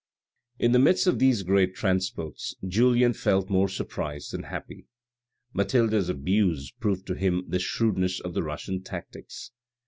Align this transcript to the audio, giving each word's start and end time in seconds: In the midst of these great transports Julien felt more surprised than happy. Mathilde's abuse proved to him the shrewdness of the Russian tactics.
In 0.57 0.71
the 0.71 0.79
midst 0.79 1.05
of 1.05 1.19
these 1.19 1.43
great 1.43 1.75
transports 1.75 2.55
Julien 2.67 3.13
felt 3.13 3.51
more 3.51 3.69
surprised 3.69 4.33
than 4.33 4.41
happy. 4.45 4.87
Mathilde's 5.53 6.09
abuse 6.09 6.71
proved 6.79 7.05
to 7.05 7.13
him 7.13 7.43
the 7.47 7.59
shrewdness 7.59 8.19
of 8.19 8.33
the 8.33 8.41
Russian 8.41 8.81
tactics. 8.81 9.51